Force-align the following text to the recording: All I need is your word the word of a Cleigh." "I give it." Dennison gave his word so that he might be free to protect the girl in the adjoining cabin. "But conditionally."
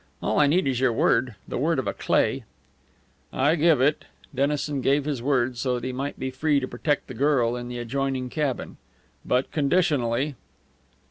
All 0.19 0.39
I 0.39 0.47
need 0.47 0.65
is 0.65 0.79
your 0.79 0.91
word 0.91 1.35
the 1.47 1.59
word 1.59 1.77
of 1.77 1.85
a 1.85 1.93
Cleigh." 1.93 2.41
"I 3.31 3.53
give 3.53 3.79
it." 3.79 4.05
Dennison 4.33 4.81
gave 4.81 5.05
his 5.05 5.21
word 5.21 5.57
so 5.59 5.75
that 5.75 5.83
he 5.85 5.93
might 5.93 6.17
be 6.17 6.31
free 6.31 6.59
to 6.59 6.67
protect 6.67 7.05
the 7.05 7.13
girl 7.13 7.55
in 7.55 7.67
the 7.67 7.77
adjoining 7.77 8.27
cabin. 8.27 8.77
"But 9.23 9.51
conditionally." 9.51 10.33